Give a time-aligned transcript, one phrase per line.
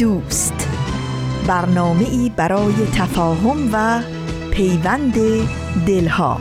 [0.00, 0.68] دوست.
[1.46, 4.02] برنامه ای برای تفاهم و
[4.50, 5.14] پیوند
[5.86, 6.40] دلها.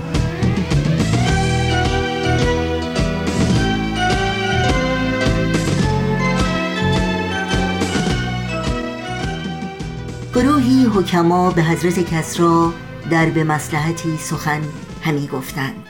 [10.35, 12.73] گروهی حکما به حضرت کسرا
[13.11, 14.61] در به مسلحتی سخن
[15.01, 15.85] همی گفتند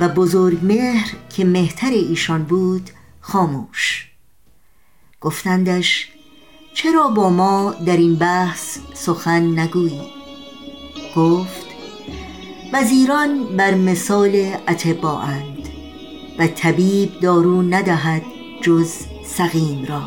[0.00, 4.10] و بزرگ مهر که مهتر ایشان بود خاموش.
[5.20, 6.08] گفتندش
[6.82, 10.00] چرا با ما در این بحث سخن نگویی؟
[11.16, 11.66] گفت
[12.72, 14.54] وزیران بر مثال
[15.18, 15.68] اند
[16.38, 18.22] و طبیب دارو ندهد
[18.62, 18.92] جز
[19.24, 20.02] سقیم را.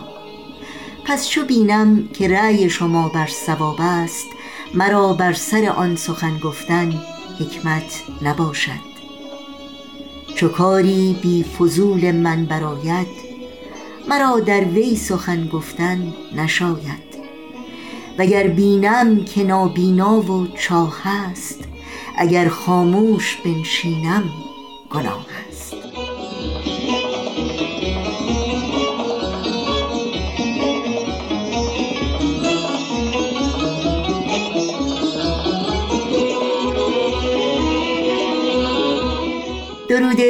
[1.06, 4.28] پس چو بینم که رأی شما بر سواب است
[4.74, 6.94] مرا بر سر آن سخن گفتن
[7.40, 8.94] حکمت نباشد.
[10.36, 13.23] چو کاری بی فضول من براید
[14.10, 17.14] مرا در وی سخن گفتن نشاید.
[18.18, 21.60] وگر بینم که نابینا و چاه است
[22.18, 24.24] اگر خاموش بنشینم
[24.90, 25.26] گناه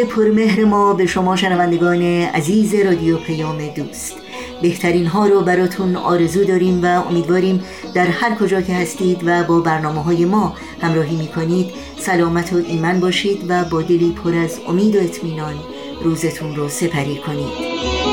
[0.06, 4.16] پرمهر ما به شما شنوندگان عزیز رادیو پیام دوست.
[4.62, 9.60] بهترین ها رو براتون آرزو داریم و امیدواریم در هر کجا که هستید و با
[9.60, 14.60] برنامه های ما همراهی می کنید سلامت و ایمن باشید و با دلی پر از
[14.68, 15.56] امید و اطمینان
[16.04, 18.13] روزتون رو سپری کنید.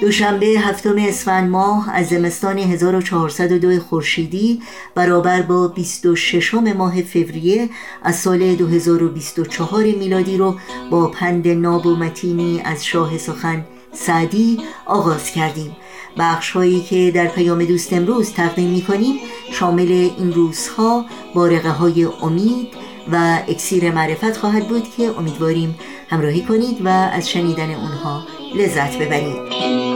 [0.00, 4.62] دوشنبه هفتم اسفند ماه از زمستان 1402 خورشیدی
[4.94, 7.70] برابر با 26 ماه فوریه
[8.02, 10.56] از سال 2024 میلادی رو
[10.90, 15.76] با پند ناب و متینی از شاه سخن سعدی آغاز کردیم.
[16.18, 19.16] بخش هایی که در پیام دوست امروز تقدیم می کنیم
[19.52, 21.04] شامل این روزها
[21.34, 22.68] بارقه های امید
[23.12, 25.78] و اکسیر معرفت خواهد بود که امیدواریم
[26.10, 28.22] همراهی کنید و از شنیدن اونها
[28.56, 29.87] لذت ببرید.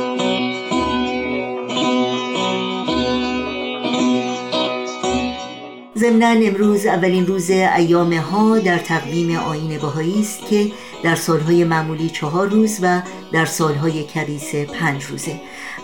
[6.02, 12.10] ضمنا امروز اولین روز ایام ها در تقویم آین بهایی است که در سالهای معمولی
[12.10, 13.02] چهار روز و
[13.32, 15.40] در سالهای کبیسه پنج روزه.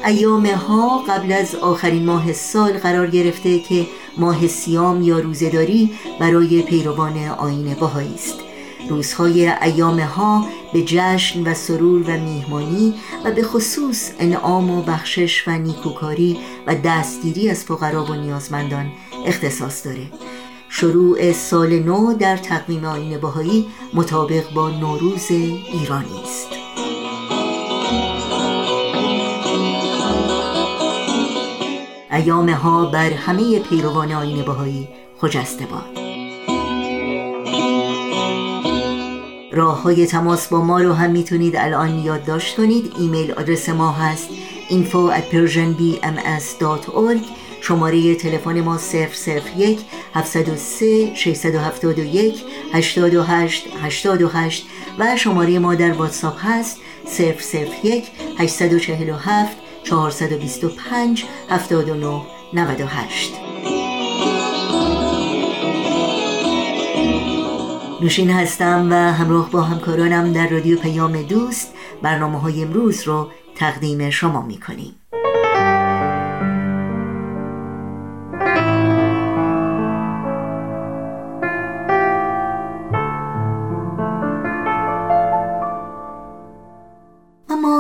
[0.07, 3.87] ایام ها قبل از آخرین ماه سال قرار گرفته که
[4.17, 5.91] ماه سیام یا روزهداری
[6.21, 8.39] برای پیروان آین بهایی است.
[8.89, 15.49] روزهای ایام ها به جشن و سرور و میهمانی و به خصوص انعام و بخشش
[15.49, 18.93] و نیکوکاری و دستگیری از فقرا و نیازمندان
[19.27, 20.07] اختصاص داره.
[20.69, 26.49] شروع سال نو در تقویم آین بهایی مطابق با نوروز ایرانی است.
[32.13, 35.99] ایام ها بر همه پیروان آین بهایی خجسته باد.
[39.53, 42.93] راه های تماس با ما رو هم می‌تونید الان یادداشت کنید.
[42.99, 44.29] ایمیل آدرس ما هست
[44.71, 47.23] info at persianbms.org
[47.61, 48.79] شماره تلفن ما
[49.57, 49.81] 001
[50.15, 54.67] 703 671 828 828
[54.99, 56.81] و شماره ما در واتساپ هست
[57.83, 58.05] 001
[58.39, 63.33] 847 425 79 98
[68.01, 74.11] نوشین هستم و همراه با همکارانم در رادیو پیام دوست برنامه های امروز رو تقدیم
[74.11, 74.98] شما می کنیم.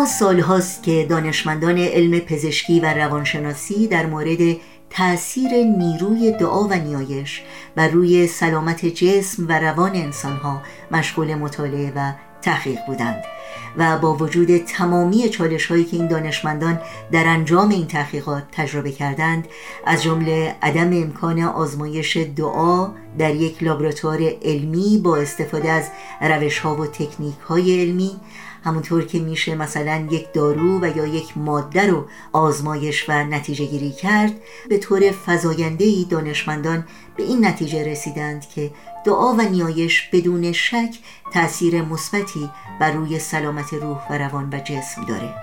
[0.09, 4.57] اما سالهاست که دانشمندان علم پزشکی و روانشناسی در مورد
[4.91, 7.43] تأثیر نیروی دعا و نیایش
[7.77, 12.13] بر روی سلامت جسم و روان انسانها مشغول مطالعه و
[12.43, 13.25] تحقیق بودند
[13.77, 16.81] و با وجود تمامی چالش هایی که این دانشمندان
[17.13, 19.49] در انجام این تحقیقات تجربه کردند
[19.87, 25.85] از جمله عدم امکان آزمایش دعا در یک لابراتوار علمی با استفاده از
[26.21, 28.11] روش ها و تکنیک های علمی
[28.65, 33.93] همونطور که میشه مثلا یک دارو و یا یک ماده رو آزمایش و نتیجه گیری
[33.93, 34.33] کرد
[34.69, 36.85] به طور فضاینده ای دانشمندان
[37.17, 38.71] به این نتیجه رسیدند که
[39.05, 40.99] دعا و نیایش بدون شک
[41.33, 42.51] تاثیر مثبتی
[42.81, 45.35] بر روی سلامت روح و روان و جسم داره.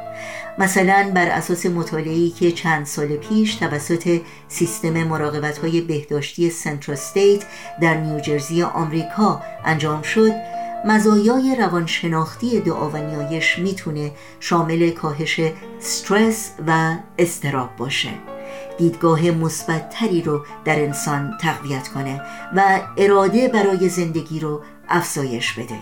[0.58, 7.44] مثلا بر اساس مطالعه‌ای که چند سال پیش توسط سیستم مراقبت های بهداشتی سنتراستیت
[7.82, 10.32] در نیوجرسی آمریکا انجام شد
[10.86, 15.40] مزایای روانشناختی دعا و نیایش می‌تونه شامل کاهش
[15.80, 18.10] استرس و استراب باشه.
[18.78, 22.22] دیدگاه مثبتتری رو در انسان تقویت کنه
[22.56, 25.76] و اراده برای زندگی رو افزایش بده.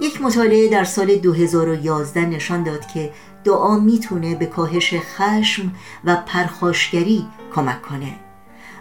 [0.00, 3.12] یک مطالعه در سال 2011 نشان داد که
[3.44, 5.72] دعا می‌تونه به کاهش خشم
[6.04, 8.29] و پرخاشگری کمک کنه.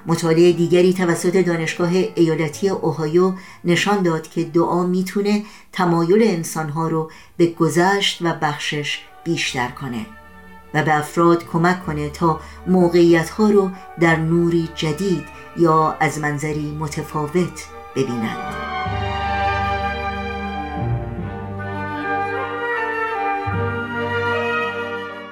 [0.07, 7.47] مطالعه دیگری توسط دانشگاه ایالتی اوهایو نشان داد که دعا می‌تونه تمایل انسانها رو به
[7.47, 10.05] گذشت و بخشش بیشتر کنه
[10.73, 13.69] و به افراد کمک کنه تا موقعیت ها رو
[13.99, 15.25] در نوری جدید
[15.57, 17.65] یا از منظری متفاوت
[17.95, 19.18] ببینند.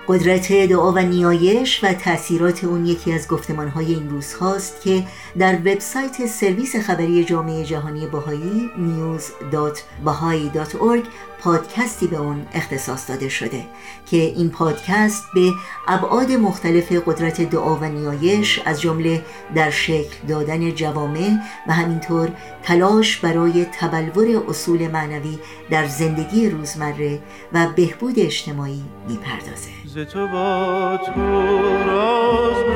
[0.07, 5.03] قدرت دعا و نیایش و تاثیرات اون یکی از گفتمانهای این روز هاست که
[5.39, 11.07] در وبسایت سرویس خبری جامعه جهانی باهایی news.bahai.org
[11.39, 13.63] پادکستی به اون اختصاص داده شده
[14.05, 15.51] که این پادکست به
[15.87, 19.25] ابعاد مختلف قدرت دعا و نیایش از جمله
[19.55, 21.31] در شکل دادن جوامع
[21.67, 22.31] و همینطور
[22.63, 25.39] تلاش برای تبلور اصول معنوی
[25.69, 27.19] در زندگی روزمره
[27.53, 29.76] و بهبود اجتماعی می‌پردازه.
[29.95, 31.21] تو با تو
[31.87, 32.67] راز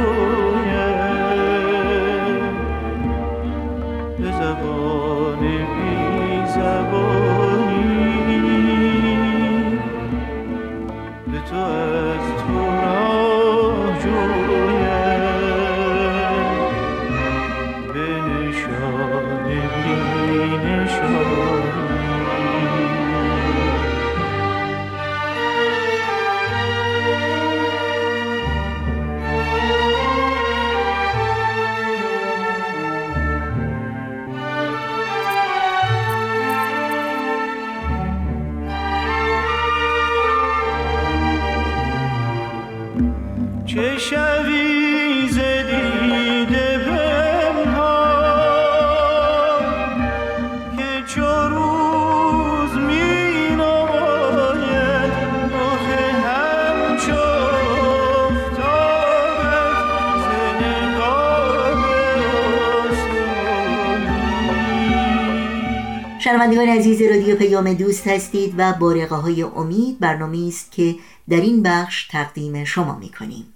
[66.41, 70.95] شنوندگان عزیز رادیو پیام دوست هستید و بارقه های امید برنامه است که
[71.29, 73.53] در این بخش تقدیم شما می کنیم.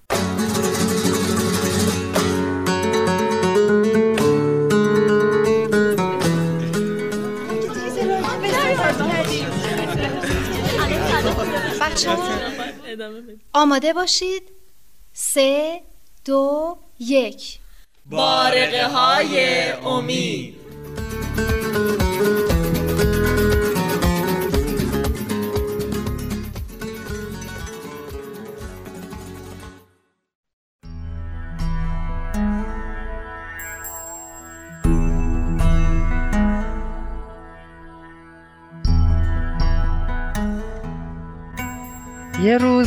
[13.53, 14.43] آماده باشید.
[15.13, 15.81] سه
[16.25, 17.59] دو یک.
[18.05, 20.64] بارقه های امید.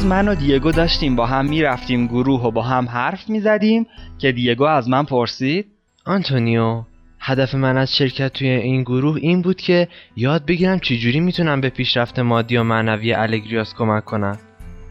[0.08, 3.86] من و دیگو داشتیم با هم می‌رفتیم گروه و با هم حرف می‌زدیم
[4.18, 5.66] که دیگو از من پرسید.
[6.04, 6.82] آنتونیو
[7.20, 11.68] هدف من از شرکت توی این گروه این بود که یاد بگیرم چجوری می‌تونم به
[11.68, 14.38] پیشرفت مادی و معنوی الگریاس کمک کنم.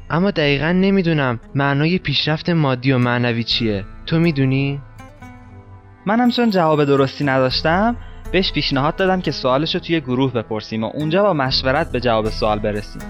[0.09, 3.85] اما دقیقا نمی‌دونم معنای پیشرفت مادی و معنوی چیه.
[4.05, 4.79] تو می‌دونی؟
[6.05, 7.95] منم چون جواب درستی نداشتم
[8.31, 12.29] بهش پیشنهاد دادم که سوالش رو توی گروه بپرسیم و اونجا با مشورت به جواب
[12.29, 13.01] سوال برسیم.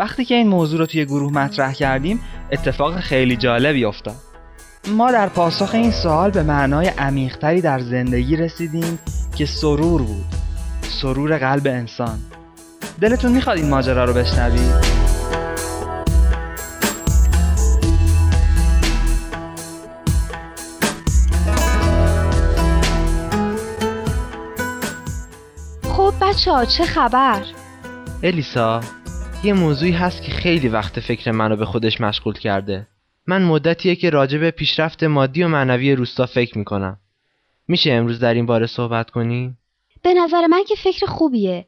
[0.00, 2.20] وقتی که این موضوع رو توی گروه مطرح کردیم
[2.52, 4.14] اتفاق خیلی جالبی افتاد
[4.88, 8.98] ما در پاسخ این سوال به معنای عمیقتری در زندگی رسیدیم
[9.36, 10.24] که سرور بود
[11.02, 12.18] سرور قلب انسان
[13.00, 15.00] دلتون می‌خواد این ماجرا رو بشنوید؟
[25.82, 27.42] خب بچه ها چه خبر؟
[28.22, 28.80] الیسا
[29.44, 32.86] یه موضوعی هست که خیلی وقت فکر منو به خودش مشغول کرده.
[33.26, 36.98] من مدتیه که راجع به پیشرفت مادی و معنوی روستا فکر می‌کنم.
[37.68, 39.58] میشه امروز در این باره صحبت کنیم؟
[40.02, 41.66] به نظر من که فکر خوبیه.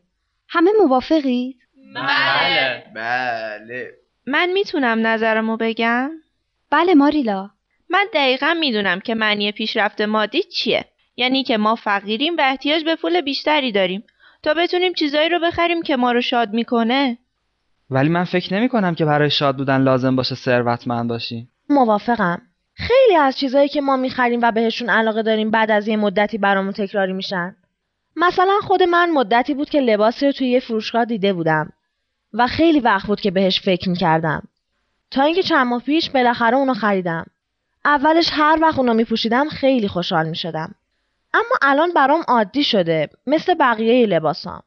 [0.49, 1.57] همه موافقی؟
[1.95, 2.85] بله.
[2.95, 3.91] بله.
[4.27, 6.11] من می‌تونم نظرمو بگم؟
[6.71, 7.51] بله ماریلا.
[7.91, 10.85] من دقیقا می‌دونم که معنی پیشرفت مادی چیه.
[11.17, 14.05] یعنی که ما فقیریم و احتیاج به پول بیشتری داریم.
[14.43, 17.19] تا بتونیم چیزایی رو بخریم که ما رو شاد می‌کنه؟
[17.93, 21.49] ولی من فکر نمی کنم که برای شاد بودن لازم باشه ثروتمند باشی.
[21.69, 22.43] موافقم.
[22.75, 26.73] خیلی از چیزایی که ما می‌خریم و بهشون علاقه داریم بعد از یه مدتی برامون
[26.73, 27.57] تکراری میشن.
[28.17, 31.73] مثلا خود من مدتی بود که لباسی رو توی یه فروشگاه دیده بودم
[32.33, 34.43] و خیلی وقت بود که بهش فکر می‌کردم.
[35.11, 37.27] تا اینکه چند ماه پیش بالاخره اونو خریدم.
[37.85, 40.75] اولش هر وقت اونو میپوشیدم خیلی خوشحال می‌شدم.
[41.35, 44.63] اما الان برام عادی شده مثل بقیه لباسام.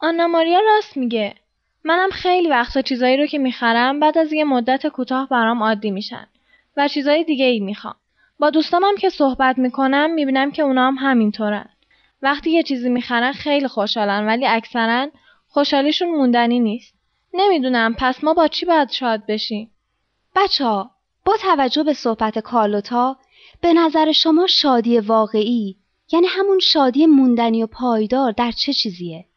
[0.00, 1.34] آنا ماریا راست میگه.
[1.88, 6.26] منم خیلی وقتا چیزایی رو که می‌خرم بعد از یه مدت کوتاه برام عادی میشن
[6.76, 7.94] و چیزای دیگه ای می‌خوام.
[8.38, 11.68] با دوستامم که صحبت می‌کنم می‌بینم که اونا هم همینطورن.
[12.22, 15.08] وقتی یه چیزی می‌خرن خیلی خوشحالن ولی اکثرا
[15.48, 16.94] خوشحالیشون موندنی نیست.
[17.34, 19.70] نمی‌دونم پس ما با چی باید شاد بشیم؟
[20.36, 20.90] بچه ها
[21.24, 23.16] با توجه به صحبت کارلوتا
[23.60, 25.76] به نظر شما شادی واقعی
[26.12, 29.27] یعنی همون شادی موندنی و پایدار در چه چیزیه؟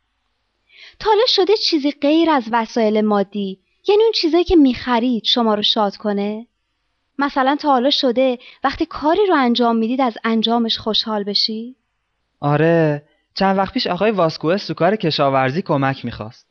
[1.02, 3.60] تاله شده چیزی غیر از وسایل مادی.
[3.88, 6.48] یعنی اون چیزایی که می‌خرید شما رو شاد کنه؟
[7.20, 11.76] مثلا تا حالا شده وقتی کاری رو انجام می‌دید از انجامش خوشحال بشی؟
[12.40, 13.04] آره
[13.36, 16.48] چند وقت پیش آقای واسکوئس تو کار کشاورزی کمک می‌خواست.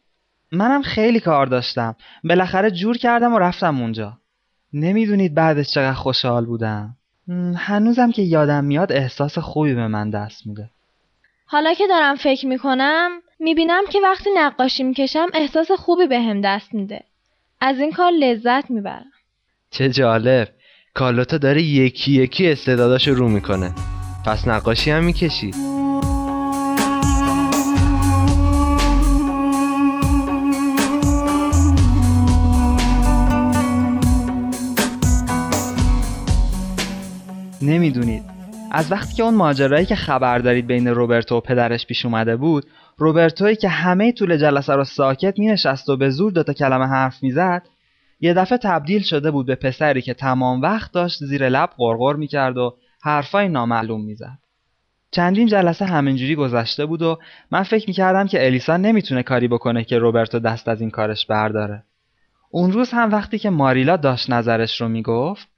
[0.53, 1.97] منم خیلی کار داشتم.
[2.25, 4.13] بالاخره جور کردم و رفتم اونجا.
[4.73, 6.97] نمی‌دونید بعدش چقدر خوشحال بودم.
[7.57, 10.71] هنوزم که یادم میاد احساس خوبی به من دست میده.
[11.47, 13.11] حالا که دارم فکر می‌کنم
[13.43, 17.05] می‌بینم که وقتی نقاشی می‌کشم احساس خوبی به هم دست میده.
[17.61, 19.13] از این کار لذت می‌برم.
[19.71, 20.49] چه جالب.
[20.95, 23.75] کارلوتا داره یکی یکی استعداداشو رو می‌کنه.
[24.27, 25.51] پس نقاشی هم می‌کشی.
[37.63, 38.23] نمی‌دونید.
[38.73, 42.67] از وقتی که اون ماجرایی که خبر دارید بین روبرتو و پدرش پیش اومده بود
[43.01, 47.63] روبرتوی که همه طول جلسه رو ساکت مینشست و به زور دوتا کلمه حرف می‌زد
[48.21, 52.57] یه دفعه تبدیل شده بود به پسری که تمام وقت داشت زیر لب غرغر می‌کرد
[52.57, 54.39] و حرفای نامعلوم می‌زد.
[55.11, 57.19] چندین جلسه همینجوری گذشته بود و
[57.51, 61.83] من فکر می‌کردم که الیسا نمی‌تونه کاری بکنه که روبرتو دست از این کارش برداره.
[62.51, 65.49] اون روز هم وقتی که ماریلا داشت نظرش رو می‌گفت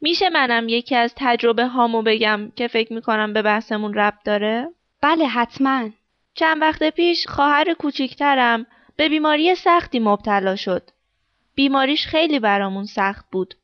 [0.00, 4.68] میشه منم یکی از تجربه هامو بگم که فکر می‌کنم به بحثمون ربط داره؟
[5.02, 5.88] بله حتما.
[6.36, 8.66] چند وقت پیش خواهر کوچیکترم
[8.96, 10.90] به بیماری سختی مبتلا شد.
[11.54, 13.54] بیماریش خیلی برامون سخت بود.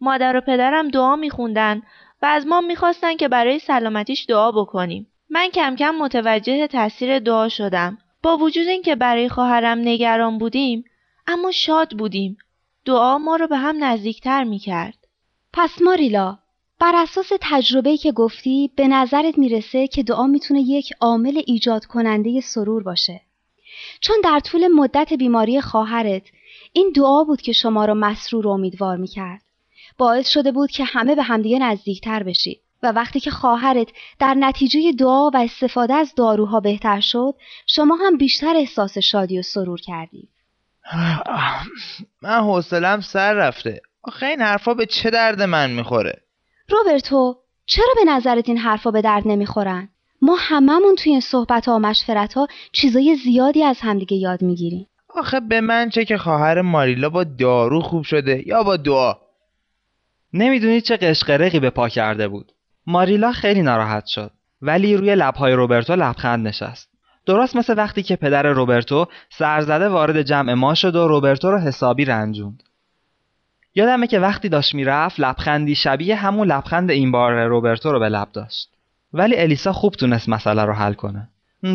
[0.00, 1.82] مادر و پدرم دعا میخوندن
[2.22, 5.06] و از ما می‌خواستن که برای سلامتیش دعا بکنیم.
[5.30, 7.98] من کم کم متوجه تاثیر دعا شدم.
[8.22, 10.84] با وجود اینکه برای خواهرم نگران بودیم
[11.26, 12.36] اما شاد بودیم.
[12.84, 15.06] دعا ما رو به هم نزدیکتر می‌کرد.
[15.52, 16.38] پس ماریلا
[16.80, 22.40] بر اساس تجربه‌ای که گفتی به نظرت می‌رسه که دعا می‌تونه یک عامل ایجاد کننده
[22.40, 23.20] سرور باشه.
[24.00, 26.22] چون در طول مدت بیماری خواهرت
[26.72, 29.42] این دعا بود که شما رو مسرور و امیدوار می‌کرد.
[29.98, 33.88] باعث شده بود که همه به همدیگه نزدیکتر بشید و وقتی که خواهرت
[34.18, 37.34] در نتیجه دعا و استفاده از داروها بهتر شد
[37.66, 40.28] شما هم بیشتر احساس شادی و سرور کردید.
[42.22, 43.80] من حوصلم سر رفته.
[44.02, 46.23] آخه این حرفا به چه درد من می‌خوره؟
[46.68, 49.88] روبرتو چرا به نظرت این حرفا به درد نمی‌خورن؟
[50.22, 54.86] ما هممون توی این صحبت ها و مشورت ها چیزای زیادی از همدیگه یاد می‌گیریم.
[55.14, 59.14] آخه به من چه که خواهر ماریلا با دارو خوب شده یا با دعا
[60.32, 62.52] نمی‌دونید چه قشقرقی به پا کرده بود
[62.86, 64.30] ماریلا خیلی ناراحت شد
[64.62, 66.88] ولی روی لبهای روبرتو لبخند نشست
[67.26, 72.04] درست مثل وقتی که پدر روبرتو سرزده وارد جمع ما شد و روبرتو رو حسابی
[72.04, 72.62] رنجوند
[73.74, 78.28] یادمه که وقتی داشت می‌رفت لبخندی شبیه همون لبخند این بار روبرتو رو به لب
[78.32, 78.68] داشت.
[79.12, 81.28] ولی الیسا خوب تونست مسئله رو حل کنه.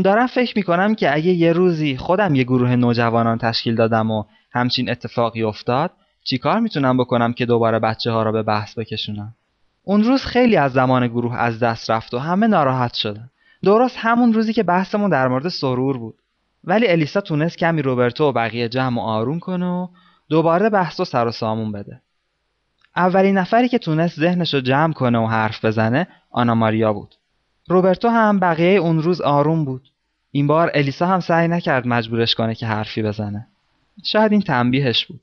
[0.03, 4.89] دارم فکر می‌کنم که اگه یه روزی خودم یه گروه نوجوانان تشکیل دادم و همچین
[4.89, 5.91] اتفاقی افتاد
[6.23, 9.35] چیکار می‌تونم بکنم که دوباره بچه ها رو به بحث بکشونم؟
[9.83, 13.29] اون روز خیلی از زمان گروه از دست رفت و همه ناراحت شدن.
[13.63, 16.15] درست همون روزی که بحثمون در مورد سرور بود.
[16.63, 19.87] ولی الیسا تونست کمی روبرتو و بقیه جمع و آروم کنه و
[20.29, 22.01] دوباره بحث و سر و سامون بده.
[22.95, 27.15] اولین نفری که تونست ذهنش رو جمع کنه و حرف بزنه آنا ماریا بود.
[27.67, 29.89] روبرتو هم بقیه اون روز آروم بود.
[30.31, 33.47] این بار الیسا هم سعی نکرد مجبورش کنه که حرفی بزنه.
[34.03, 35.19] شاید این تنبیهش بود.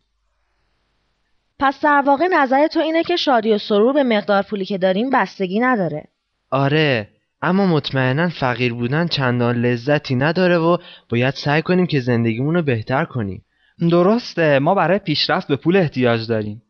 [1.59, 5.11] پس در واقع نظر تو اینه که شادی و سرور به مقدار پولی که داریم
[5.11, 6.05] بستگی نداره.
[6.51, 7.09] آره
[7.43, 10.77] اما مطمئنا فقیر بودن چندان لذتی نداره و
[11.09, 13.43] باید سعی کنیم که زندگیمون رو بهتر کنیم.
[13.81, 16.63] درسته ما برای پیشرفت به پول احتیاج داریم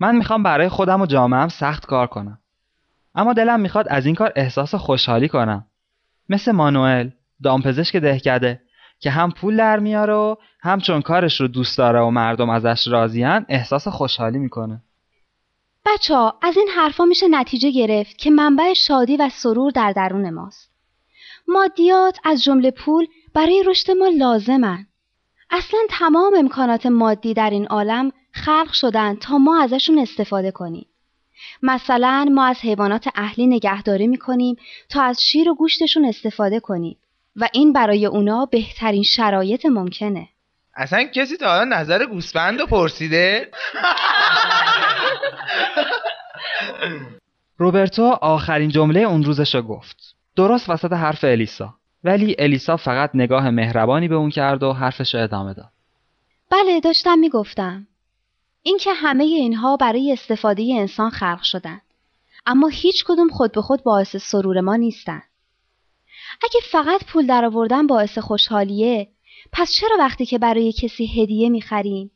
[0.00, 2.38] من می‌خوام برای خودم و جامعهم سخت کار کنم
[3.14, 5.66] اما دلم می‌خواد از این کار احساس خوشحالی کنم
[6.28, 7.10] مثل مانوئل
[7.42, 8.60] دامپزشک دهکده
[8.98, 12.86] که هم پول در میاره و هم چون کارش رو دوست داره و مردم ازش
[12.86, 14.82] راضیان احساس خوشحالی می‌کنه
[15.86, 20.70] بچه از این حرفا میشه نتیجه گرفت که منبع شادی و سرور در درون ماست.
[21.48, 24.86] مادیات از جمله پول برای رشد ما لازمن.
[25.50, 30.86] اصلا تمام امکانات مادی در این عالم خلق شدن تا ما ازشون استفاده کنیم.
[31.62, 34.56] مثلا ما از حیوانات اهلی نگهداری می‌کنیم
[34.88, 36.96] تا از شیر و گوشتشون استفاده کنیم
[37.36, 40.28] و این برای اونا بهترین شرایط ممکنه.
[40.76, 43.50] اصلا کسی تا حالا نظر گوسفند رو پرسیده؟
[47.58, 49.96] روبرتو آخرین جمله اون روزش گفت
[50.36, 55.54] درست وسط حرف الیسا ولی الیسا فقط نگاه مهربانی به اون کرد و حرفش ادامه
[55.54, 55.70] داد.
[56.50, 57.86] بله داشتم می‌گفتم.
[58.62, 61.80] اینکه همه اینها برای استفاده انسان خلق شدن.
[62.46, 65.22] اما هیچ کدوم خود به خود باعث سرور ما نیستن.
[66.42, 69.08] اگه فقط پول درآوردن باعث خوشحالیه
[69.52, 72.10] پس چرا وقتی که برای کسی هدیه می‌خریم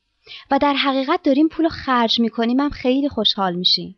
[0.50, 3.96] و در حقیقت داریم پول رو خرج می‌کنیم هم خیلی خوشحال میشیم؟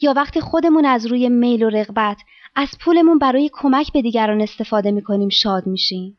[0.00, 2.16] یا وقتی خودمون از روی میل و رغبت
[2.54, 6.18] از پولمون برای کمک به دیگران استفاده می‌کنیم شاد میشیم.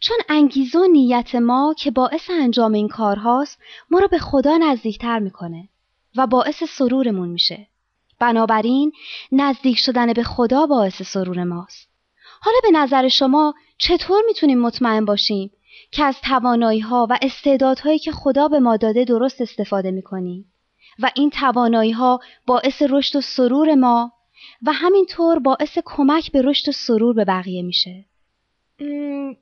[0.00, 3.58] چون انگیزه و نیت ما که باعث انجام این کارهاست
[3.90, 5.68] ما رو به خدا نزدیکتر می‌کنه
[6.16, 7.66] و باعث سرورمون میشه.
[8.18, 8.92] بنابراین
[9.32, 11.88] نزدیک شدن به خدا باعث سرور ماست.
[12.40, 15.50] حالا به نظر شما چطور می‌تونیم مطمئن باشیم
[15.90, 20.52] که از توانایی ها و استعدادهایی که خدا به ما داده درست استفاده می‌کنیم؟
[20.98, 24.12] و این توانایی ها باعث رشد و سرور ما
[24.66, 28.04] و همینطور باعث کمک به رشد و سرور به بقیه میشه.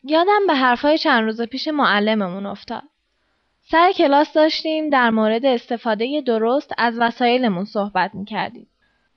[0.04, 2.82] یادم به حرفای چند روز پیش معلممون افتاد.
[3.60, 8.66] سر کلاس داشتیم در مورد استفاده درست از وسایلمون صحبت می‌کردیم.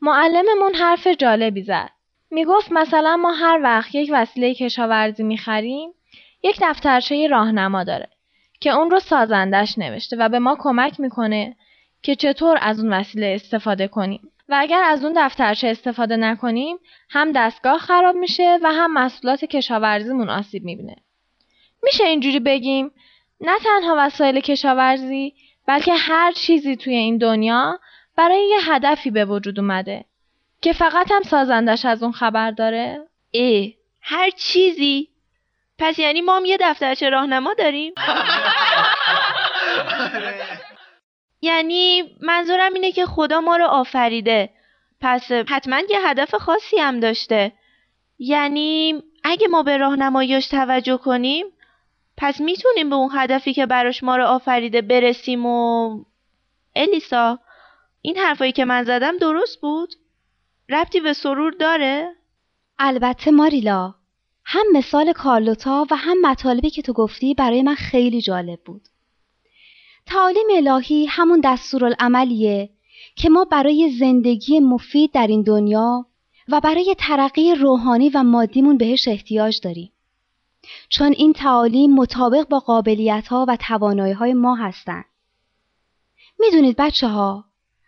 [0.02, 1.90] معلممون حرف جالبی زد.
[2.32, 5.90] می‌گفت مثلا ما هر وقت یک وسیله کشاورزی می‌خریم
[6.44, 8.10] یک دفترچه راهنما داره
[8.60, 11.56] که اون رو سازندش نوشته و به ما کمک می‌کنه
[12.02, 14.32] که چطور از اون وسیله استفاده کنیم.
[14.50, 16.78] و اگر از اون دفترچه استفاده نکنیم
[17.10, 20.96] هم دستگاه خراب میشه و هم محصولات کشاورزیمون آسیب می‌بینه
[21.84, 22.92] میشه اینجوری بگیم
[23.42, 25.34] نه تنها وسایل کشاورزی
[25.68, 27.80] بلکه هر چیزی توی این دنیا
[28.18, 30.06] برای یه هدفی به وجود اومده
[30.62, 35.10] که فقط هم سازندش از اون خبر داره؟ ای هر چیزی
[35.80, 37.94] پس یعنی ما هم یه دفترچه راهنما داریم؟
[41.44, 44.50] یعنی منظورم اینه که خدا ما رو آفریده
[45.02, 47.52] پس حتما یه هدف خاصی هم داشته
[48.20, 51.46] یعنی اگه ما به راهنماییش توجه کنیم
[52.18, 55.90] پس می‌تونیم به اون هدفی که براش ما رو آفریده برسیم و
[56.76, 57.40] الیسا
[58.02, 59.96] این حرفایی که من زدم درست بود؟
[60.70, 62.16] ربطی به سرور داره؟
[62.80, 63.94] البته ماریلا
[64.46, 68.82] هم مثال کارلوتا و هم مطالبی که تو گفتی برای من خیلی جالب بود
[70.14, 72.70] تعالیم الهی همون دستورالعملیه
[73.16, 76.06] که ما برای زندگی مفید در این دنیا
[76.48, 79.92] و برای ترقی روحانی و مادیمون بهش احتیاج داریم.
[80.90, 85.06] چون این تعالیم مطابق با قابلیت ها و توانایی های ما هستند.
[86.40, 87.46] می‌دونید بچه ها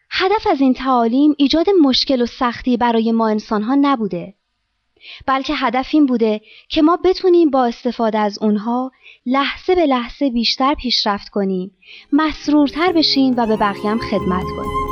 [0.09, 4.33] هدف از این تعالیم ایجاد مشکل و سختی برای ما انسان ها نبوده
[5.27, 8.91] بلکه هدف این بوده که ما بتونیم با استفاده از اونها
[9.25, 11.71] لحظه به لحظه بیشتر پیشرفت کنیم
[12.11, 14.85] مسرورتر بشیم و به بقیه خدمت کنیم.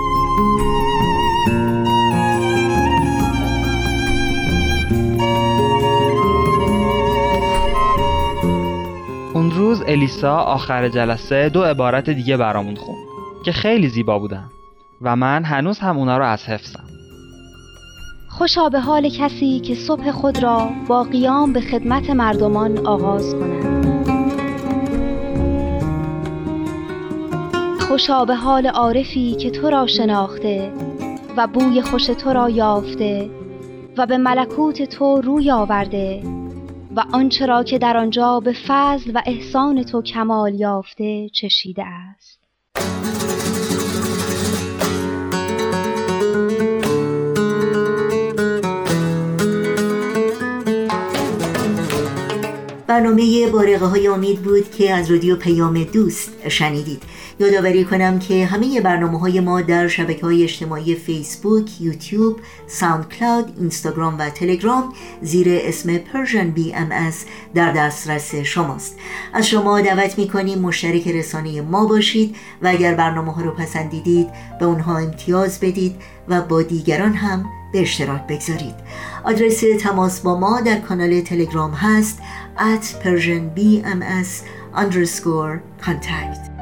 [9.34, 13.08] اون روز الیسا آخر جلسه دو عبارت دیگه برامون خوند
[13.46, 14.50] که خیلی زیبا بودن
[15.02, 16.93] و من هنوز هم اونا رو از حفظم.
[18.38, 23.84] خوشا به حال کسی که صبح خود را با قیام به خدمت مردمان آغاز کند.
[27.80, 30.74] خوشا به حال عارفی که تو را شناخته
[31.38, 33.30] و بوی خوش تو را یافته
[33.98, 36.24] و به ملکوت تو روی آورده
[36.96, 42.40] و آنچه را که در آنجا به فضل و احسان تو کمال یافته چشیده است.
[52.94, 57.04] برنامه بارقه های امید بود که از رادیو پیام دوست شنیدید.
[57.40, 63.54] یادآوری کنم که همه برنامه های ما در شبکه های اجتماعی فیسبوک، یوتیوب، ساوند کلاود،
[63.60, 67.16] اینستاگرام و تلگرام زیر اسم Persian BMS
[67.56, 68.98] در دسترس شماست.
[69.34, 74.28] از شما دعوت می مشترک رسانه ما باشید و اگر برنامه ها رو پسندیدید
[74.60, 75.96] به اونها امتیاز بدید
[76.28, 78.76] و با دیگران هم به اشتراک بگذارید.
[79.24, 82.20] آدرس تماس با ما در کانال تلگرام هست
[82.58, 86.54] at persianbms underscore contact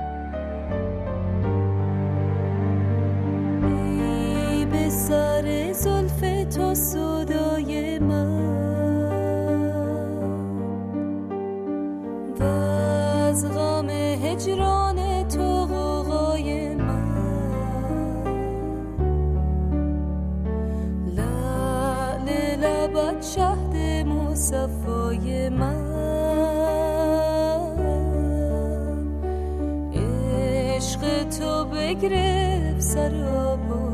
[6.91, 9.91] صفای من
[14.31, 15.61] عشق تو
[24.41, 25.80] بگرفت سر آبای من
[31.39, 33.90] تو بگرفت سرابا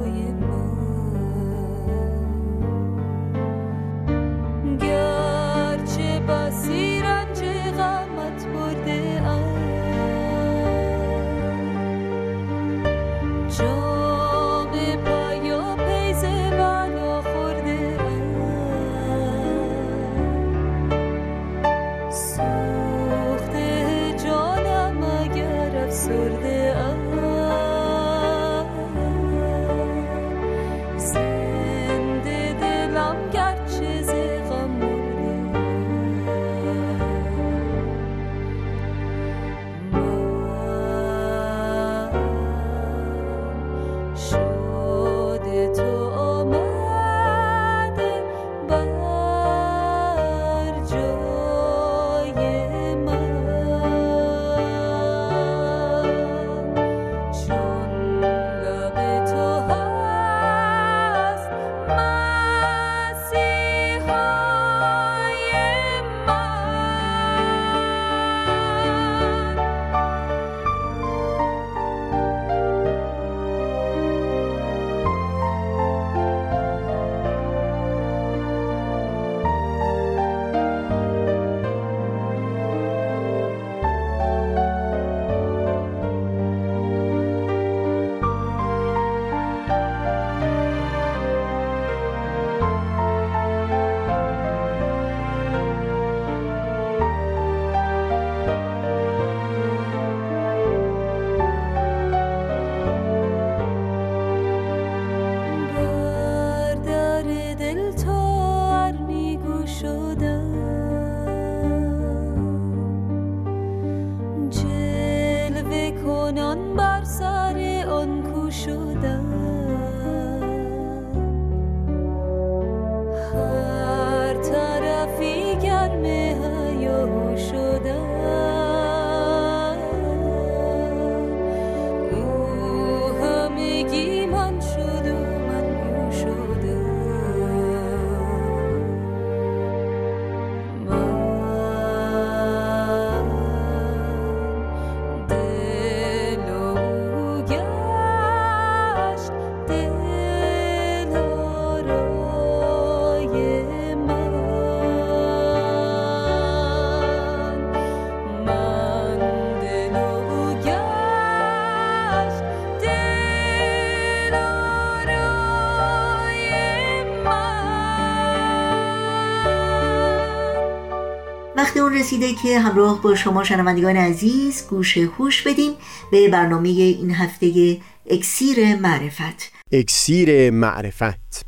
[172.00, 175.72] رسیده که همراه با شما شنوندگان عزیز گوش هوش بدیم
[176.12, 177.78] به برنامه این هفته
[178.10, 179.52] اکسیر معرفت.
[179.72, 181.46] اکسیر معرفت.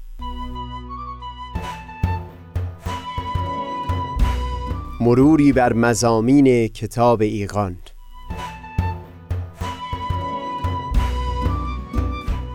[5.01, 7.77] مروری بر مزامین کتاب ایقان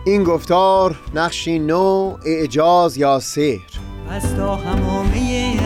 [0.05, 3.79] این گفتار نقشی نو اعجاز یا سحر؟
[4.09, 5.24] از تا همامه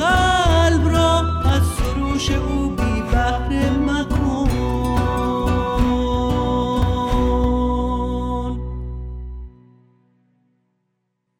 [0.00, 4.20] قلب را از سروش او بی بهره مکن.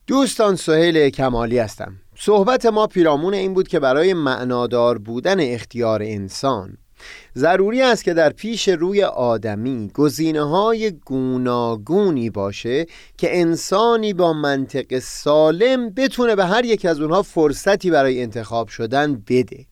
[0.07, 1.97] دوستان سهیل کمالی هستم.
[2.17, 6.77] صحبت ما پیرامون این بود که برای معنادار بودن اختیار انسان
[7.37, 12.87] ضروری است که در پیش روی آدمی گزینه های گوناگونی باشه
[13.17, 19.23] که انسانی با منطق سالم بتونه به هر یک از اونها فرصتی برای انتخاب شدن
[19.29, 19.67] بده.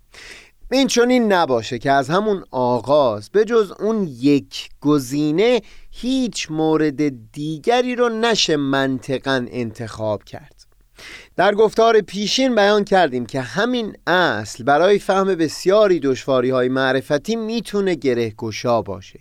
[0.72, 5.60] این چنین نباشه که از همون آغاز به جز اون یک گزینه
[5.90, 10.57] هیچ مورد دیگری رو نشه منطقا انتخاب کرد.
[11.36, 17.94] در گفتار پیشین بیان کردیم که همین اصل برای فهم بسیاری دشواری های معرفتی می‌تونه
[17.94, 19.20] گره گشا باشه.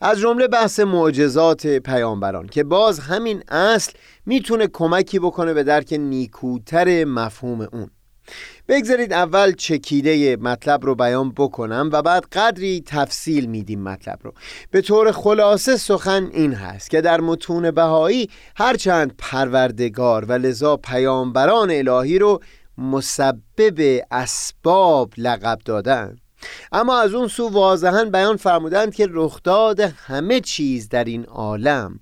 [0.00, 3.92] از جمله بحث معجزات پیامبران که باز همین اصل
[4.26, 7.90] می‌تونه کمکی بکنه به درک نیکوتر مفهوم اون.
[8.70, 14.32] بگذارید اول چکیده مطلب رو بیان بکنم و بعد قدری تفصیل میدیم مطلب رو.
[14.70, 21.70] به طور خلاصه سخن این هست که در متون بهایی هرچند پروردگار و لذا پیامبران
[21.70, 22.40] الهی رو
[22.78, 26.16] مسبب اسباب لقب دادن.
[26.72, 32.00] اما از اون سو واضحا بیان فرمودند که رخداد همه چیز در این عالم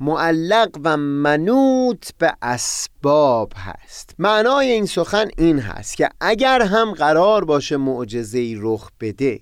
[0.00, 4.14] معلق و منوط به اسباب هست.
[4.18, 9.40] معنای این سخن این هست که اگر هم قرار باشه معجزه رخ بده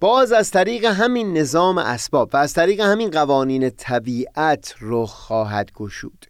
[0.00, 6.26] باز از طریق همین نظام اسباب و از طریق همین قوانین طبیعت رخ خواهد گشود.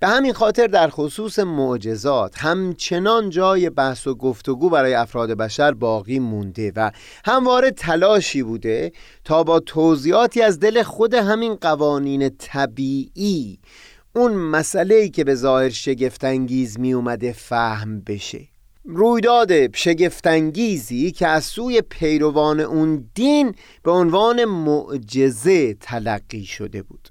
[0.00, 6.18] به همین خاطر در خصوص معجزات همچنان جای بحث و گفتگو برای افراد بشر باقی
[6.18, 6.90] مونده و
[7.24, 8.92] همواره تلاشی بوده
[9.24, 13.58] تا با توضیحاتی از دل خود همین قوانین طبیعی
[14.16, 18.53] اون مسئله ای که به ظاهر شگفتانگیز می اومده فهم بشه.
[18.86, 27.08] رویداد شگفتانگیزی که از سوی پیروان اون دین به عنوان معجزه تلقی شده بود.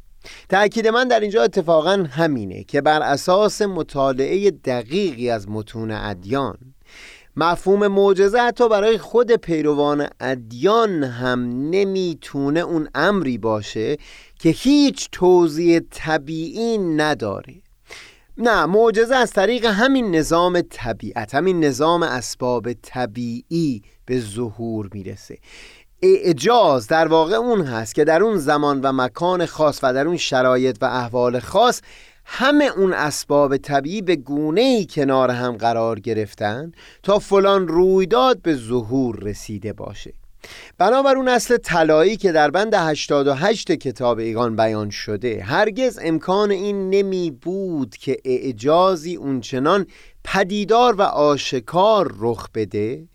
[0.49, 6.57] تأکید من در اینجا اتفاقا همینه که بر اساس مطالعه دقیقی از متون ادیان
[7.35, 13.97] مفهوم معجزه حتی برای خود پیروان ادیان هم نمی‌تونه اون امری باشه
[14.39, 17.62] که هیچ توضیح طبیعی نداره.
[18.37, 25.37] نه معجزه از طریق همین نظام طبیعت همین نظام اسباب طبیعی به ظهور می‌رسه.
[26.01, 30.17] اعجاز در واقع اون هست که در اون زمان و مکان خاص و در اون
[30.17, 31.81] شرایط و احوال خاص
[32.25, 36.71] همه اون اسباب طبیعی به گونه ای کنار هم قرار گرفتن
[37.03, 40.13] تا فلان رویداد به ظهور رسیده باشه.
[40.77, 46.89] بنابر اون اصل طلایی که در بند 88 کتاب ایگان بیان شده هرگز امکان این
[46.89, 49.85] نمی بود که اعجازی اونچنان
[50.23, 53.07] پدیدار و آشکار رخ بده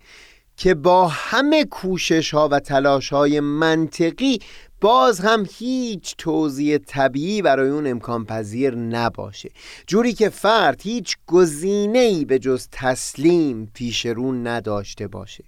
[0.56, 4.38] که با همه کوشش ها و تلاش های منطقی
[4.80, 9.50] باز هم هیچ توضیح طبیعی برای اون امکان پذیر نباشه.
[9.86, 15.44] جوری که فرد هیچ گزینه‌ای به جز تسلیم پیش رو نداشته باشه.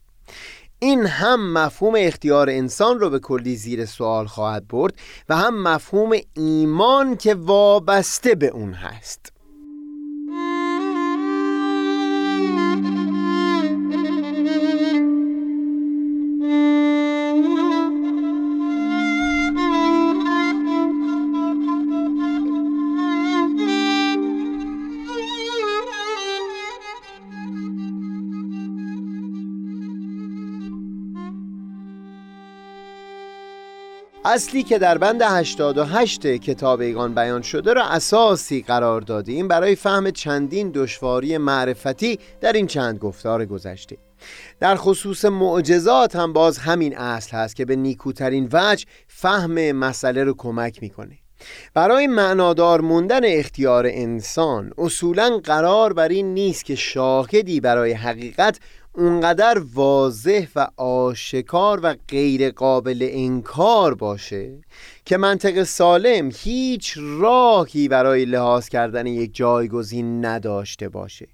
[0.83, 4.95] این هم مفهوم اختیار انسان رو به کلی زیر سوال خواهد برد
[5.29, 9.33] و هم مفهوم ایمان که وابسته به اون هست.
[34.33, 40.11] اصلی که در بند 88 کتاب ایگان بیان شده را اساسی قرار دادیم برای فهم
[40.11, 43.97] چندین دشواری معرفتی در این چند گفتار گذشته.
[44.61, 50.35] در خصوص معجزات هم باز همین اصل هست که به نیکوترین وجه فهم مسئله رو
[50.39, 51.19] کمک می‌کنه.
[51.75, 58.59] برای معنادار موندن اختیار انسان اصولا قرار بر این نیست که شاهدی برای حقیقت
[58.95, 64.59] اونقدر واضح و آشکار و غیر قابل انکار باشه
[65.05, 71.29] که منطق سالم هیچ راهی برای لحاظ کردن یک جایگزین نداشته باشه.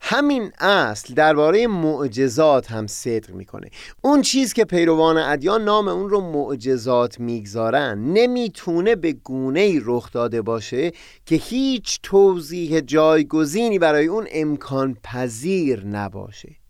[0.00, 3.68] همین اصل درباره معجزات هم صدق می‌کنه.
[4.02, 10.12] اون چیز که پیروان ادیان نام اون رو معجزات می‌گذارن نمی‌تونه به گونه ای رخ
[10.12, 10.92] داده باشه
[11.26, 16.63] که هیچ توضیح جایگزینی برای اون امکان پذیر نباشه.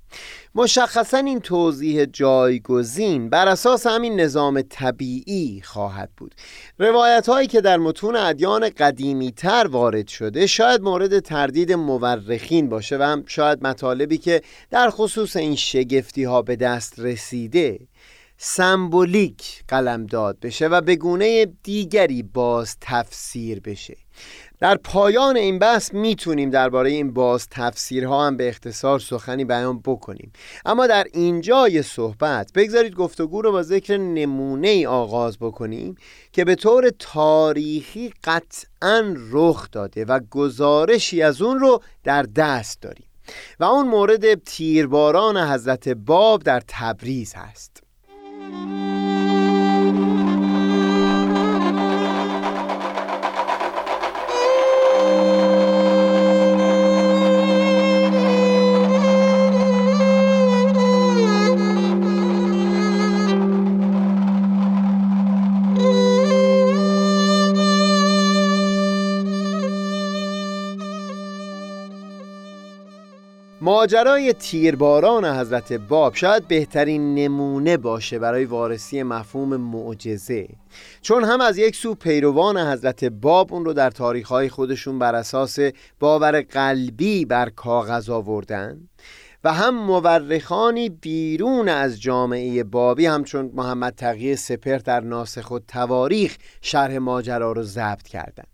[0.55, 6.35] مشخصا این توضیح جایگزین بر اساس همین نظام طبیعی خواهد بود.
[6.79, 12.99] روایت هایی که در متون ادیان قدیمی تر وارد شده شاید مورد تردید مورخین باشه
[12.99, 17.79] و هم شاید مطالبی که در خصوص این شگفتی ها به دست رسیده
[18.37, 23.97] سمبولیک قلمداد بشه و به گونه دیگری باز تفسیر بشه.
[24.59, 30.33] در پایان این بحث می‌تونیم درباره این باز تفسیرها هم به اختصار سخنی بیان بکنیم.
[30.67, 35.95] اما در اینجای صحبت بگذارید گفتگو رو با ذکر نمونه ای آغاز بکنیم
[36.33, 43.07] که به طور تاریخی قطعا رخ داده و گزارشی از اون رو در دست داریم.
[43.61, 47.83] و اون مورد تیرباران حضرت باب در تبریز هست.
[73.75, 80.49] ماجرای تیرباران حضرت باب شاید بهترین نمونه باشه برای وارسی مفهوم معجزه
[81.03, 85.59] چون هم از یک سو پیروان حضرت باب اون رو در تاریخهای خودشون بر اساس
[86.01, 88.89] باور قلبی بر کاغذ آوردن
[89.45, 96.37] و هم مورخانی بیرون از جامعه بابی همچون محمد تقی سپر در ناسخ و تواریخ
[96.61, 98.54] شرح ماجرا رو ضبط کردند.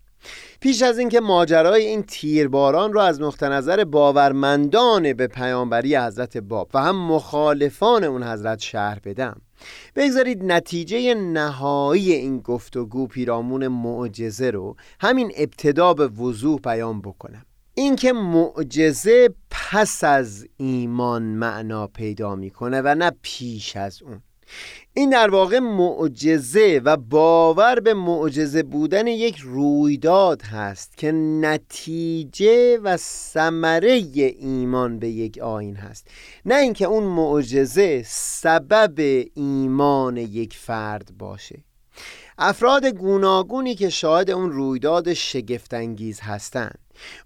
[0.59, 6.69] پیش از اینکه ماجرای این تیرباران را از نقطه نظر باورمندان به پیامبری حضرت باب
[6.73, 9.41] و هم مخالفان اون حضرت شهر بدم
[9.95, 17.45] بگذارید نتیجه نهایی این گفتگو پیرامون معجزه رو همین ابتدا به وضوح بیان بکنم.
[17.73, 24.21] اینکه معجزه پس از ایمان معنا پیدا می‌کنه و نه پیش از اون.
[24.93, 32.97] این در واقع معجزه و باور به معجزه بودن یک رویداد هست که نتیجه و
[32.97, 33.89] ثمره
[34.39, 36.07] ایمان به یک آین هست.
[36.45, 41.63] نه اینکه اون معجزه سبب ایمان یک فرد باشه.
[42.37, 46.79] افراد گوناگونی که شاهد اون رویداد شگفتانگیز هستند.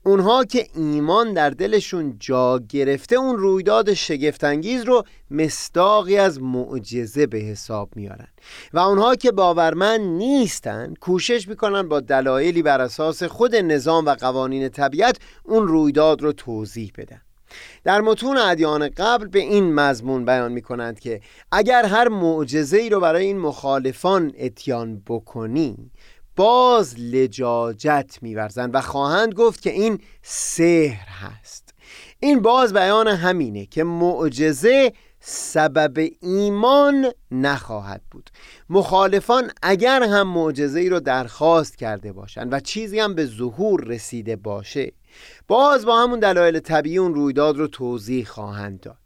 [0.04, 7.38] اونها که ایمان در دلشون جا گرفته اون رویداد شگفتانگیز رو مستاقی از معجزه به
[7.38, 8.28] حساب میارن.
[8.74, 14.70] و اونها که باورمند نیستن کوشش می‌کنن با دلایلی بر اساس خود نظام و قوانین
[14.70, 17.22] طبیعت اون رویداد رو توضیح بدن.
[17.84, 22.90] در متون ادیان قبل به این مضمون بیان می کنند که اگر هر معجزه ای
[22.90, 25.92] رو برای این مخالفان اتیان بکنی
[26.36, 31.74] باز لجاجت میورزند و خواهند گفت که این سحر هست.
[32.20, 38.30] این باز بیان همینه که معجزه سبب ایمان نخواهد بود.
[38.70, 44.36] مخالفان اگر هم معجزه ای رو درخواست کرده باشند و چیزی هم به ظهور رسیده
[44.36, 44.92] باشه
[45.48, 49.05] باز با همون دلایل طبیعی اون رویداد رو توضیح خواهند داد.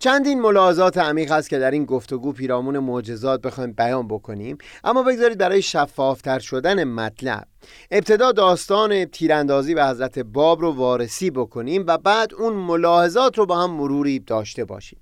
[0.00, 5.38] چندین ملاحظات عمیق هست که در این گفتگو پیرامون معجزات بخوایم بیان بکنیم اما بگذارید
[5.38, 7.44] برای شفافتر شدن مطلب
[7.90, 13.58] ابتدا داستان تیراندازی به حضرت باب رو وارسی بکنیم و بعد اون ملاحظات رو با
[13.62, 15.00] هم مروری داشته باشیم.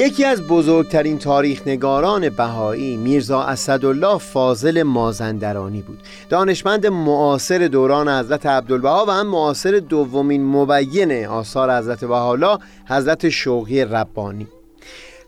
[0.00, 5.98] یکی از بزرگترین تاریخ نگاران بهایی میرزا اسدالله فاضل مازندرانی بود.
[6.28, 12.58] دانشمند معاصر دوران حضرت عبدالبها و هم معاصر دومین مبین آثار حضرت بهاءالله
[12.88, 14.46] حضرت شوقی ربانی.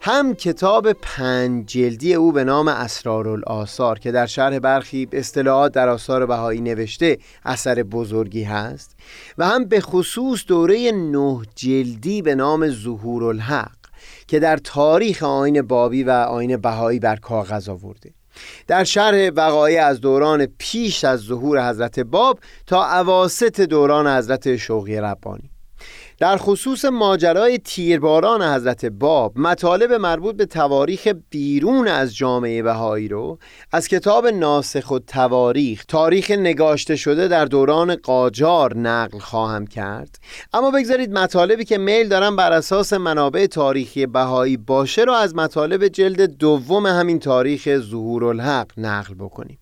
[0.00, 6.26] هم کتاب پنج جلدی او به نام اسرارالآثار که در شرح برخی اصطلاحات در آثار
[6.26, 8.96] بهایی نوشته اثر بزرگی هست
[9.38, 13.81] و هم به خصوص دوره نه جلدی به نام ظهور الحق
[14.32, 18.14] که در تاریخ آین بابی و آین بهایی بر کاغذ آورده.
[18.66, 24.96] در شرح وقایع از دوران پیش از ظهور حضرت باب تا عواست دوران حضرت شوقی
[24.96, 25.51] ربانی.
[26.22, 33.38] در خصوص ماجرای تیرباران حضرت باب مطالب مربوط به تواریخ بیرون از جامعه بهایی رو
[33.72, 40.18] از کتاب ناسخ و تواریخ تاریخ نگاشته شده در دوران قاجار نقل خواهم کرد.
[40.52, 45.88] اما بگذارید مطالبی که میل دارم بر اساس منابع تاریخی بهایی باشه رو از مطالب
[45.88, 49.58] جلد دوم همین تاریخ ظهور الحق نقل بکنیم.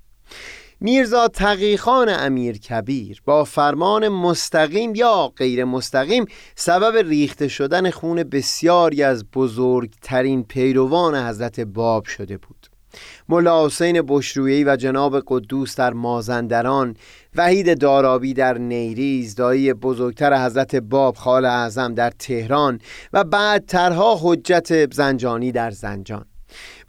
[0.82, 6.24] میرزا تقیخان امیر کبیر با فرمان مستقیم یا غیر مستقیم
[6.54, 12.66] سبب ریخته شدن خون بسیاری از بزرگترین پیروان حضرت باب شده بود.
[13.28, 16.96] ملا حسین بشرویی و جناب قدوس در مازندران
[17.36, 22.80] وحید دارابی در نیریز دایی بزرگتر حضرت باب خال اعظم در تهران
[23.12, 26.29] و بعدترها حجت زنجانی در زنجان.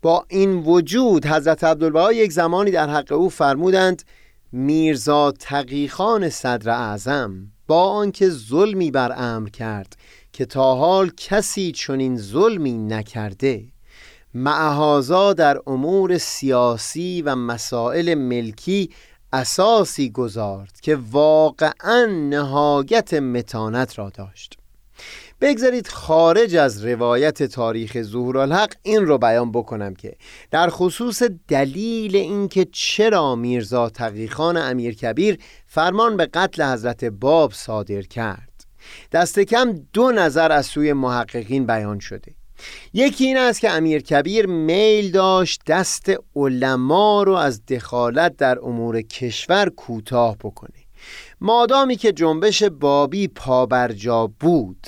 [0.01, 4.03] با این وجود حضرت عبدالبها یک زمانی در حق او فرمودند
[4.51, 9.97] میرزا تقیخان صدر اعظم با آنکه ظلمی بر امر کرد
[10.33, 13.63] که تا حال کسی چنین ظلمی نکرده
[14.33, 18.89] معهازا در امور سیاسی و مسائل ملکی
[19.33, 24.60] اساسی گذارد که واقعا نهایت متانت را داشت.
[25.41, 30.15] بگذارید خارج از روایت تاریخ ظهور الحق این رو بیان بکنم که
[30.51, 35.37] در خصوص دلیل اینکه چرا میرزا تقیخان امیر کبیر
[35.67, 38.65] فرمان به قتل حضرت باب صادر کرد.
[39.11, 42.35] دست کم دو نظر از سوی محققین بیان شده.
[42.93, 49.01] یکی این است که امیر کبیر میل داشت دست علما رو از دخالت در امور
[49.01, 50.81] کشور کوتاه بکنه.
[51.41, 54.87] مادامی که جنبش بابی پابرجا بود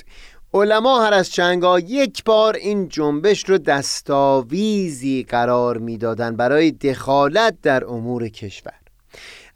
[0.56, 7.84] علما هر از چنگا یک بار این جنبش رو دستاویزی قرار می‌دادند برای دخالت در
[7.84, 8.72] امور کشور.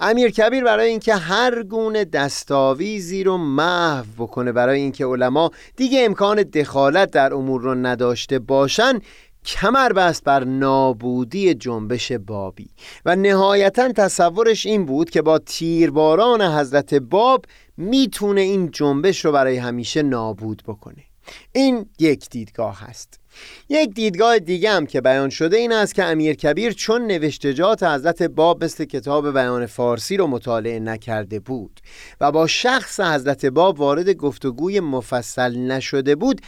[0.00, 6.42] امیر کبیر برای اینکه هر گونه دستاویزی رو محو بکنه برای اینکه علما دیگه امکان
[6.42, 9.00] دخالت در امور رو نداشته باشن
[9.44, 12.68] کمر بست بر نابودی جنبش بابی.
[13.04, 17.44] و نهایتا تصورش این بود که با تیرباران حضرت باب
[17.78, 21.04] می‌تونه این جنبش رو برای همیشه نابود بکنه.
[21.52, 23.20] این یک دیدگاه هست.
[23.68, 28.22] یک دیدگاه دیگه هم که بیان شده این است که امیر کبیر چون نوشتجات حضرت
[28.22, 31.80] باب مثل کتاب بیان فارسی رو مطالعه نکرده بود
[32.20, 36.40] و با شخص حضرت باب وارد گفتگوی مفصل نشده بود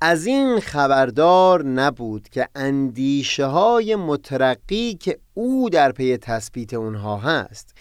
[0.00, 7.74] از این خبردار نبود که اندیشه های مترقی که او در پی تثبیت اونها هست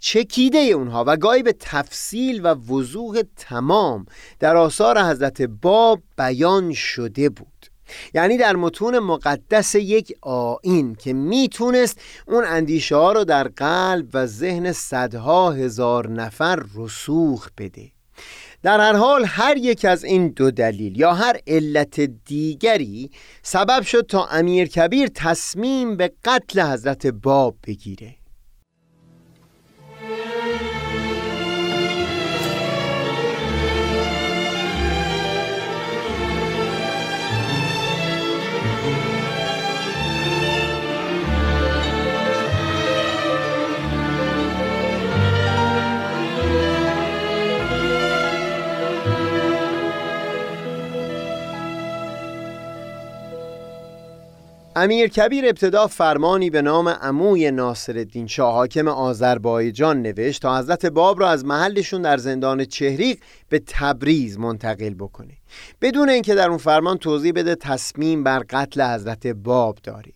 [0.00, 4.06] چکیده اونها و گاهی به تفصیل و وضوح تمام
[4.38, 7.66] در آثار حضرت باب بیان شده بود.
[8.14, 14.26] یعنی در متون مقدس یک آین که می‌تونست اون اندیشه ها رو در قلب و
[14.26, 17.90] ذهن صدها هزار نفر رسوخ بده.
[18.62, 23.10] در هر حال هر یک از این دو دلیل یا هر علت دیگری
[23.42, 28.19] سبب شد تا امیر کبیر تصمیم به قتل حضرت باب بگیره.
[54.76, 61.20] امیر کبیر ابتدا فرمانی به نام عموی ناصر شاه حاکم آذربایجان نوشت تا حضرت باب
[61.20, 63.18] را از محلشون در زندان چهریق
[63.48, 65.34] به تبریز منتقل بکنه.
[65.80, 70.14] بدون اینکه در اون فرمان توضیح بده تصمیم بر قتل حضرت باب داری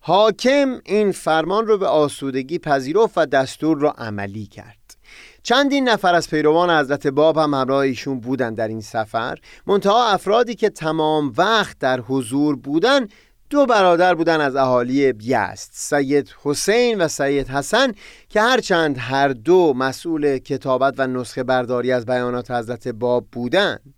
[0.00, 4.76] حاکم این فرمان رو به آسودگی پذیرفت و دستور را عملی کرد.
[5.42, 9.38] چندین نفر از پیروان حضرت باب هم همراه ایشون بودن در این سفر.
[9.66, 13.06] منتها افرادی که تمام وقت در حضور بودن
[13.50, 17.92] دو برادر بودن از اهالی بیست سید حسین و سید حسن
[18.28, 23.94] که هرچند هر دو مسئول کتابت و نسخه برداری از بیانات حضرت باب بودند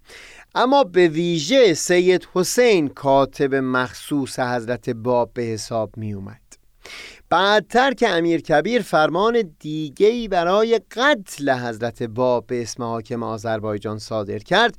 [0.54, 6.40] اما به ویژه سید حسین کاتب مخصوص حضرت باب به حساب می اومد
[7.30, 14.38] بعدتر که امیر کبیر فرمان دیگهی برای قتل حضرت باب به اسم حاکم آذربایجان صادر
[14.38, 14.76] کرد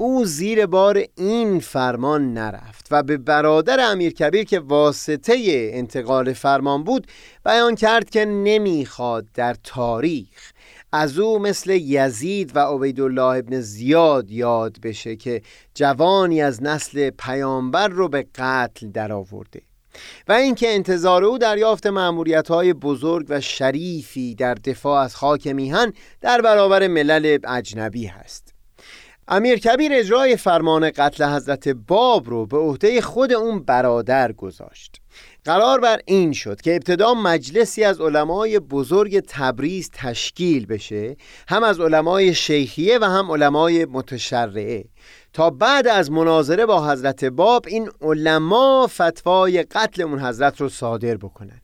[0.00, 5.34] او زیر بار این فرمان نرفت و به برادر امیر کبیر که واسطه
[5.72, 7.06] انتقال فرمان بود
[7.44, 10.52] بیان کرد که نمی‌خواد در تاریخ
[10.92, 15.42] از او مثل یزید و عبیدالله ابن زیاد یاد بشه که
[15.74, 19.62] جوانی از نسل پیامبر رو به قتل درآورده
[20.28, 25.92] و اینکه انتظار او دریافت معمولیت های بزرگ و شریفی در دفاع از خاک میهن
[26.20, 28.57] در برابر ملل اجنبی هست.
[29.30, 35.00] امیر کبیر اجرای فرمان قتل حضرت باب رو به عهده خود اون برادر گذاشت.
[35.44, 41.16] قرار بر این شد که ابتدا مجلسی از علمای بزرگ تبریز تشکیل بشه
[41.48, 44.84] هم از علمای شیخیه و هم علمای متشرعه.
[45.32, 51.16] تا بعد از مناظره با حضرت باب این علما فتوای قتل اون حضرت رو صادر
[51.16, 51.60] بکنن.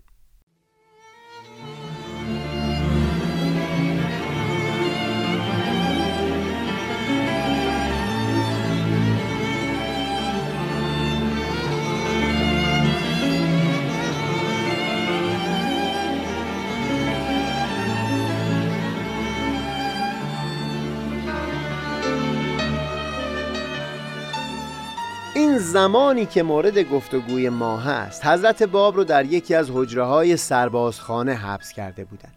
[25.58, 31.34] زمانی که مورد گفتگوی ما هست حضرت باب رو در یکی از حجره های سربازخانه
[31.34, 32.34] حبس کرده بودند.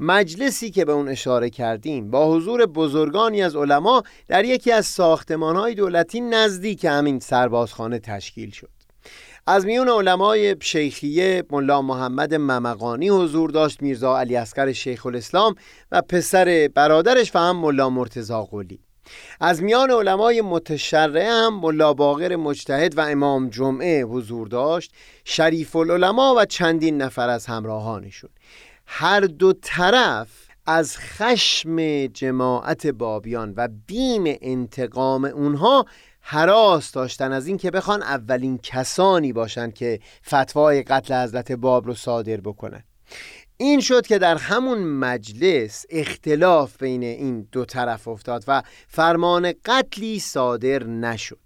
[0.00, 5.56] مجلسی که به اون اشاره کردیم با حضور بزرگانی از علما در یکی از ساختمان
[5.56, 8.70] های دولتی نزدیک همین سربازخانه تشکیل شد.
[9.46, 15.54] از میون علمای شیخیه ملا محمد ممقانی حضور داشت میرزا علی اسکر شیخ الاسلام
[15.92, 18.80] و پسر برادرش و هم ملا مرتزا قلی.
[19.40, 24.92] از میان علمای متشرعه هم ملا باقر مجتهد و امام جمعه حضور داشت
[25.24, 28.30] شریف العلماء و چندین نفر از همراهانشون.
[28.86, 30.28] هر دو طرف
[30.66, 35.86] از خشم جماعت بابیان و بیم انتقام اونها
[36.20, 42.36] حراس داشتن از اینکه بخوان اولین کسانی باشند که فتوای قتل حضرت باب رو صادر
[42.36, 42.82] بکنن.
[43.62, 50.18] این شد که در همون مجلس اختلاف بین این دو طرف افتاد و فرمان قتلی
[50.18, 51.38] صادر نشد.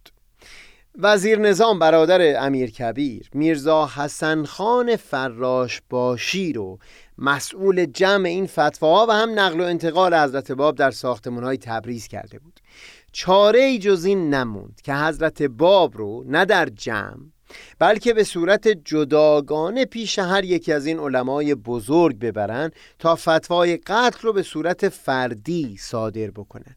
[0.98, 6.78] وزیر نظام برادر امیر کبیر میرزا حسن خان فراش باشی رو
[7.18, 12.06] مسئول جمع این فتواها و هم نقل و انتقال حضرت باب در ساختمان های تبریز
[12.06, 12.60] کرده بود.
[13.12, 17.33] چاره ای جز این نموند که حضرت باب رو نه در جمع
[17.78, 24.18] بلکه به صورت جداگانه پیش هر یکی از این علمای بزرگ ببرن تا فتوای قتل
[24.22, 26.76] رو به صورت فردی صادر بکنن.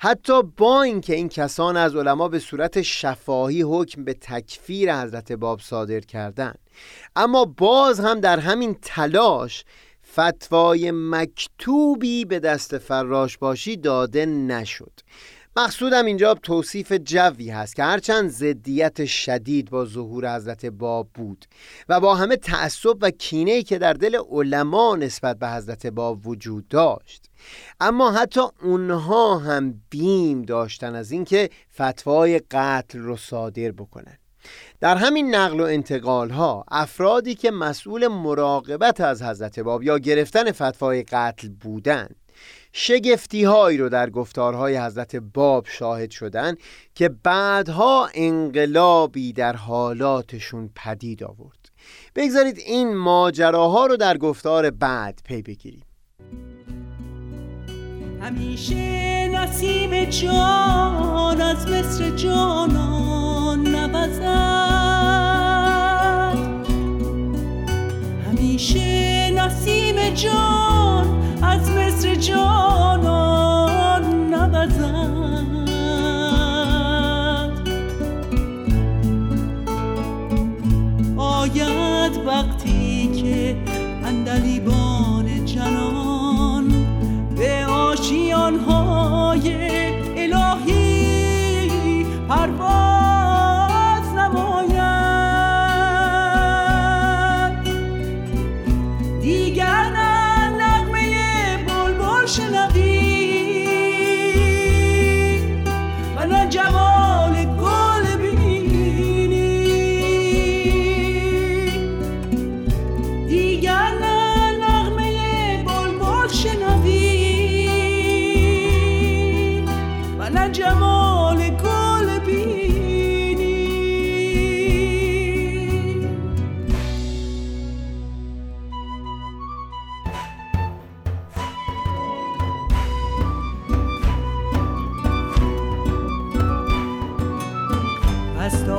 [0.00, 5.60] حتی با اینکه این کسان از علما به صورت شفاهی حکم به تکفیر حضرت باب
[5.60, 6.58] صادر کردند
[7.16, 9.64] اما باز هم در همین تلاش
[10.12, 14.92] فتوای مکتوبی به دست فراش باشی داده نشد.
[15.58, 21.44] مقصودم اینجا توصیف جوی هست که هرچند زدیت شدید با ظهور حضرت باب بود
[21.88, 26.68] و با همه تعصب و کینه‌ای که در دل علما نسبت به حضرت باب وجود
[26.68, 27.30] داشت.
[27.80, 34.18] اما حتی اونها هم بیم داشتن از اینکه فتوای قتل رو صادر بکنن.
[34.80, 40.52] در همین نقل و انتقال ها افرادی که مسئول مراقبت از حضرت باب یا گرفتن
[40.52, 42.16] فتوای قتل بودند
[42.72, 46.54] شگفتی هایی رو در گفتارهای حضرت باب شاهد شدن
[46.94, 51.58] که بعدها انقلابی در حالاتشون پدید آورد.
[52.16, 55.82] بگذارید این ماجراها رو در گفتار بعد پی بگیریم.
[58.20, 64.67] همیشه نسیم جان از مصر جانان نوزد.
[68.58, 73.07] همیشه نسیم جان از مصر جانان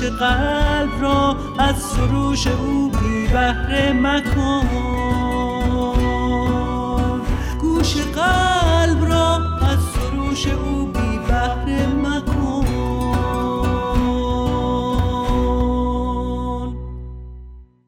[0.00, 4.68] گوش قلب را از سروش او بی بهره مکن.
[7.60, 12.66] گوش قلب را از سروش او بی بهره مکن.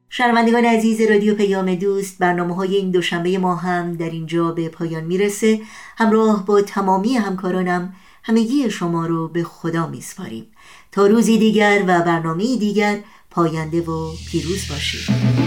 [0.09, 5.03] شنوندگان عزیز رادیو پیام دوست برنامه های این دوشنبه ما هم در اینجا به پایان
[5.03, 5.61] می‌رسه.
[5.97, 7.93] همراه با تمامی همکارانم
[8.23, 10.47] همگی شما رو به خدا میسپاریم.
[10.93, 12.99] تا روزی دیگر و برنامه دیگر
[13.31, 15.42] پاینده و پیروز باشید.